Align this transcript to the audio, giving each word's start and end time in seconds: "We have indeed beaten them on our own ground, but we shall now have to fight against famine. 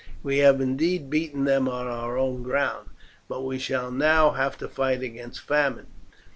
"We 0.23 0.39
have 0.39 0.59
indeed 0.59 1.11
beaten 1.11 1.43
them 1.45 1.69
on 1.69 1.85
our 1.85 2.17
own 2.17 2.41
ground, 2.41 2.89
but 3.27 3.43
we 3.43 3.59
shall 3.59 3.91
now 3.91 4.31
have 4.31 4.57
to 4.57 4.67
fight 4.67 5.03
against 5.03 5.41
famine. 5.41 5.89